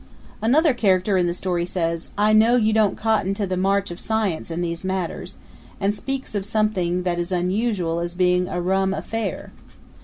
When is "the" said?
1.27-1.33, 3.45-3.55